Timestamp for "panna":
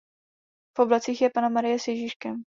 1.29-1.49